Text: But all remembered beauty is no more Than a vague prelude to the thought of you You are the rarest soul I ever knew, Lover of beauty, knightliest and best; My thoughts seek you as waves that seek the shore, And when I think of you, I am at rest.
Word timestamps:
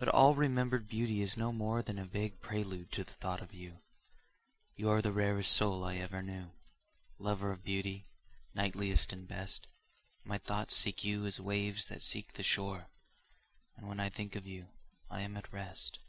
But 0.00 0.08
all 0.08 0.34
remembered 0.34 0.88
beauty 0.88 1.22
is 1.22 1.36
no 1.36 1.52
more 1.52 1.80
Than 1.80 1.96
a 1.96 2.04
vague 2.04 2.40
prelude 2.40 2.90
to 2.90 3.04
the 3.04 3.12
thought 3.12 3.40
of 3.40 3.54
you 3.54 3.78
You 4.74 4.88
are 4.90 5.00
the 5.00 5.12
rarest 5.12 5.54
soul 5.54 5.84
I 5.84 5.98
ever 5.98 6.22
knew, 6.22 6.50
Lover 7.20 7.52
of 7.52 7.62
beauty, 7.62 8.08
knightliest 8.52 9.12
and 9.12 9.28
best; 9.28 9.68
My 10.24 10.38
thoughts 10.38 10.74
seek 10.74 11.04
you 11.04 11.24
as 11.24 11.38
waves 11.40 11.86
that 11.86 12.02
seek 12.02 12.32
the 12.32 12.42
shore, 12.42 12.88
And 13.76 13.86
when 13.86 14.00
I 14.00 14.08
think 14.08 14.34
of 14.34 14.44
you, 14.44 14.66
I 15.08 15.20
am 15.20 15.36
at 15.36 15.52
rest. 15.52 16.00